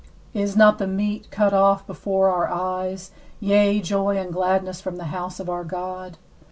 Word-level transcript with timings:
16Is 0.33 0.57
not 0.57 0.79
the 0.79 0.87
meat 0.87 1.27
cut 1.29 1.53
off 1.53 1.85
before 1.85 2.31
our 2.31 2.47
eyes, 2.47 3.11
yea, 3.39 3.79
joy 3.79 4.17
and 4.17 4.33
gladness 4.33 4.81
from 4.81 4.95
the 4.95 5.03
house 5.13 5.39
of 5.39 5.47
our 5.47 5.63
God? 5.63 6.17